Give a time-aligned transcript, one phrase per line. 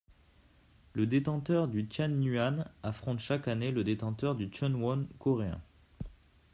[0.93, 5.61] Le détenteur du Tianyuan affronte chaque année le détenteur du Chunwon coréen.